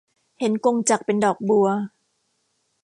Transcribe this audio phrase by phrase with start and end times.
[0.39, 1.67] เห็นกงจักรเป็นดอกบัว